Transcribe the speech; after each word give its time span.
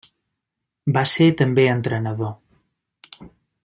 Va 0.95 1.03
ser 1.13 1.29
també 1.43 1.69
entrenador. 1.77 2.35